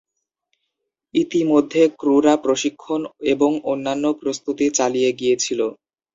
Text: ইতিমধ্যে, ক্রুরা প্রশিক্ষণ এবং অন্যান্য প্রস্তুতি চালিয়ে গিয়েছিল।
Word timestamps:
ইতিমধ্যে, 1.13 1.81
ক্রুরা 1.99 2.33
প্রশিক্ষণ 2.37 3.01
এবং 3.33 3.51
অন্যান্য 3.71 4.05
প্রস্তুতি 4.21 4.65
চালিয়ে 4.77 5.09
গিয়েছিল। 5.19 5.59